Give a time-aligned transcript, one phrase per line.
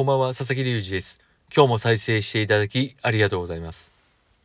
[0.00, 1.20] こんばんは、佐々木隆二です。
[1.54, 3.92] 今日も再生していただきありがとうございます。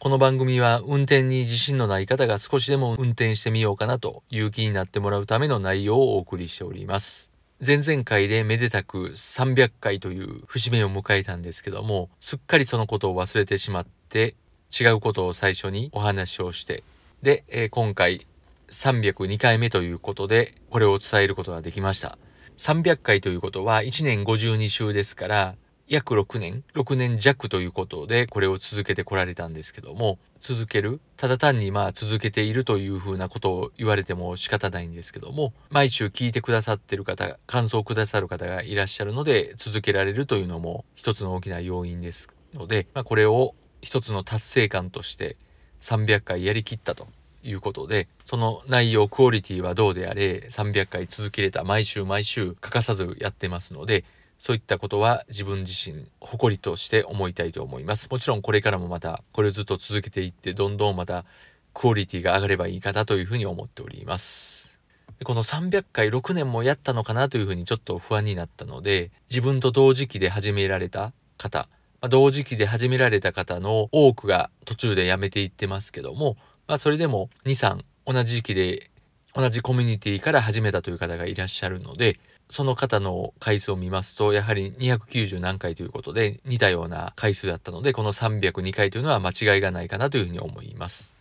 [0.00, 7.30] この番組は運転に自信のない方が少しでも運転してみようかなという気になってもらうための内容をお送りしております。
[7.64, 14.34] 前々回でめでたく300回という節目を迎えたんですけども、すっかりそのことを忘れてしまって、
[14.76, 16.82] 違うことを最初にお話をして、
[17.22, 18.26] で、えー今回
[18.70, 22.18] 302回目ということで、これを伝えることができました。
[22.58, 25.56] 300回ということは1年52週ですから
[25.88, 45.36] 約6年6年弱ということでこれを続けてこられたんですけども続けるただ単にまあ続けているというふうなことを言われても仕方ないんですけども毎週聞いてくださってる方感想をくださる方がいらっしゃるので続けられるというのも一つの大きな要因ですので、まあ、これを一つの達成感として
[45.82, 47.06] 300回やりきったと。
[47.46, 54.04] いうことでその内容クオリティはどうであれ300回続けれた毎週毎週欠かさずやってますので
[54.38, 58.08] そういったことは自分自身誇りとして思いたいと思います。
[58.10, 61.24] もちろんこれからもまたこれをずっと続けていってどんどんまた
[61.72, 64.78] クオリティが上がればいいかなというふうに思っております。
[65.18, 71.68] でこの300回6年もやったのかなというふうにちょっと不安になったので自分と同時期で始められた方
[72.00, 76.36] まあ同時期で始められた方の多くが途中でやめていってますけども
[76.66, 78.90] まあそれでも2、3同じ時期で
[79.34, 91.16] 同じコミュニティから始めたという方がいらっしゃるので、その方の回数を見ますと、やはり290何回ということで似たような回数だったので、この302回というのは間違いがないかなというふうに思います。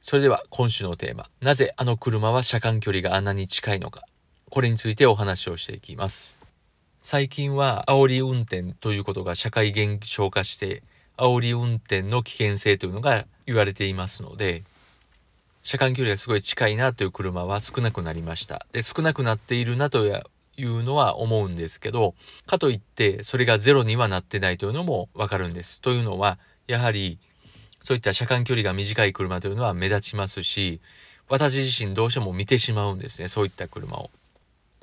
[0.00, 4.02] それでは今週のテーマ、なぜあの車は車間距離があんなに近いのか、
[4.50, 6.38] これについてお話をしていきます。
[7.00, 10.82] 最近は煽り運転ということが社会現象化して、
[11.16, 14.64] 煽り運転の危険性というのが言われていますので、
[15.62, 18.66] 車間距離がすごい近いなという車は少なくなりました。
[18.72, 22.14] で、少なくなっているなというのは思うんですけど、
[22.46, 25.80] かといってそれがゼロにはなってないというのもわかるんです。
[25.80, 27.18] というのは、やはり
[27.80, 30.80] そういった車間距離が短い車というのは目立ちますし、
[31.28, 34.10] 私自身どうしても見てしまうんですね、そういった車を。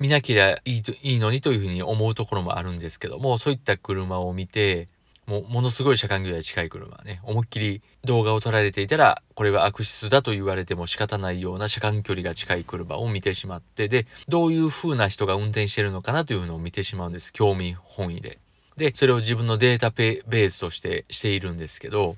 [0.00, 4.88] 見なければいいといいのにというふうに思うところもあるんですけども、そういった車を見て、
[5.26, 17.32] もうものすごい車間距離が近い車ね、思いっきり動画を撮られていたら、これは悪質だと言われても仕方ないような車間距離が近い車を見てしまって、で、どういう風な人が運転してるのかなというのを見てしまうんです。
[17.32, 18.38] 興味本位で。
[18.76, 22.16] で、それを自分のデータペベースとしてしているんですけど、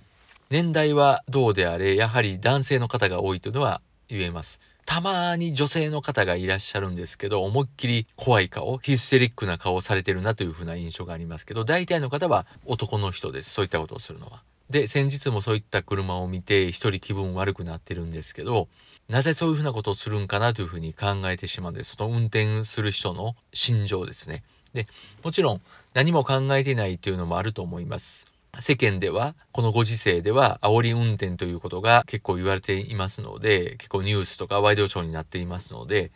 [0.50, 4.60] 年代はどうであれ、やはり男性の方が多いというのは言えます。
[4.86, 13.50] たまに女性の方がいらっしゃるんですけど、思いっきり怖い顔、ヒステリックな顔をされてるなというふうな印象がありますけど、大体の方は男の人です。
[13.50, 14.42] そういったことをするのは。
[14.70, 18.68] で、先日もそういった車を見て、一人気分悪くなってるんですけど、
[19.08, 21.96] なぜそういうふうなことをするんかなというふうに考えてしまうんです。
[21.96, 24.42] その運転する人の心情ですね。
[24.72, 24.86] で、
[25.22, 25.60] もちろん
[25.92, 28.26] 何も考えてないっていうのもあると思います。
[28.60, 36.12] 世間ではこのご時世では煽り運転ということが結構言われていますので結構ニュースとかワイドショーになっていますので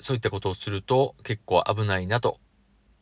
[0.00, 2.38] そういったことをすると結構危ないなと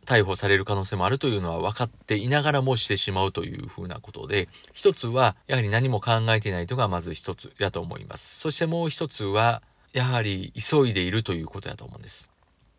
[0.05, 8.41] 逮捕される可能性もあるというのは分かっていながらもしてしまうというふうなことで一つはやはり何も考えていないとがまず一つやと思います。
[8.41, 9.63] そしてもう一つは
[9.93, 12.31] やはり急いでいるということやと思うんです。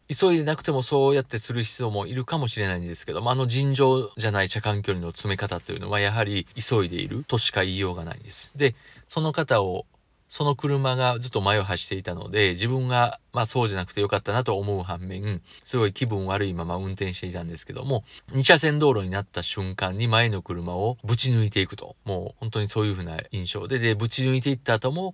[0.09, 8.53] 急いでなくてもそうやってする人もいるかもしれないんですけどもあの尋常じゃない車間距離の詰め方というのはやはり急いでいるとしか言いようがないです。
[8.57, 8.75] で
[9.07, 9.85] その方を
[10.33, 25.13] その車がずっと前を走っていたので自分がまあそうじゃなくてよかったなと思う反面すごい気分悪いまま運転していたんですけども2車線道路になった瞬間に前の車をぶち抜いていくともう本当にそういうふうな印象ででぶち抜いていった後も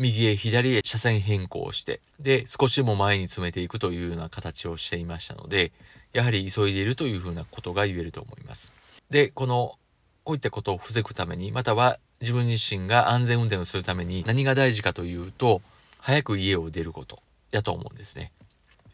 [0.00, 5.72] 右へ左へ車線変更をして、で、少しでも前に詰めていくというような形をしていましたので、
[6.14, 8.74] やはり急いでいるというふうなことが言えると思います。
[9.10, 9.76] で、この、
[10.24, 15.60] こういったことを防ぐために、または自分自身が安全運転をするために何が大事かというと、
[15.98, 17.18] 早く家を出ること
[17.50, 18.32] やと思うんですね。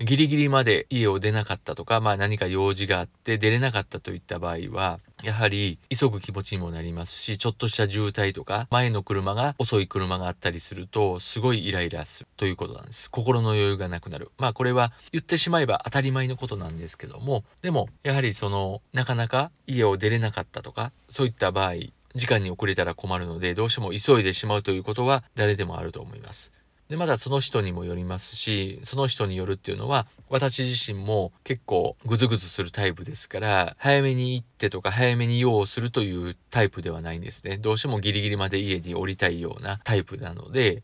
[0.00, 13.10] ギリギリまで家を出なかったとか、まあ何か用事があって出れなかったといった場合は、やはり急ぐ気持ちにもなりますし、ちょっとした渋滞とか、前の車が遅い車があったりすると、すごいイライラするということなんです。
[13.10, 14.30] 心の余裕がなくなる。
[14.38, 21.74] まあこれは言ってしまえば当たり前のことなんですけども、でもやはりその、なかなか家を出れなかったとか、そういった場合、
[22.14, 26.52] 時間に遅れたら困るので、どうしても急いでしまうということは誰でもあると思います。
[26.88, 37.58] でまだその人にもよりますしその人によるっていうのは私自身も結構グズグズするタイプですから早めに行ってとか早めに用をするというタイプではないんですね。
[37.58, 40.82] どうしてもギリギリまで家に降りたいようなタイプなので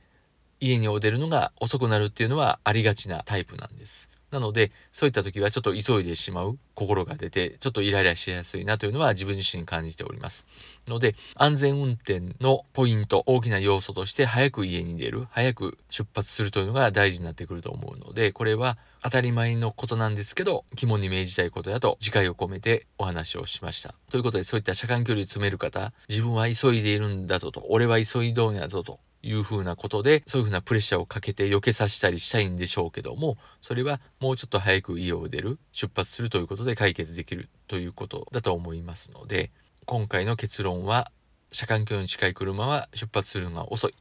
[0.61, 4.09] 家にお出るのが遅くなるっていうのはありがちなタイプなんです。
[4.33, 10.47] なので、そういった時はちょっと急いでしまう心が出て、ちょっとイライラしやすいなというのは自分自身感じております。
[10.89, 23.95] ので、安全運転のポイント、大きな要素として早く家に出る、早く出発するというのが大事になってくると思うので、これは当たり前のことなんですけど、肝に銘じたいことだと次回を込めてお話をしました。
[24.11, 39.51] ということで、そういった車間距離詰める方、自分は急いでいるんだぞと、俺は急いどんやぞと、いうふうなことで、そういうふうなプレッシャーをかけて避けさせたりしたいんでしょうけども、それはもうちょっと早く家を出る、出発するということで解決できるということだと思いますので、
[39.85, 41.11] 今回の結論は、
[41.51, 43.95] 車間距離に近い車は出発するのが遅い。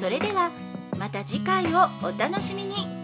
[0.00, 0.50] それでは
[0.98, 3.03] また次回をお楽しみに。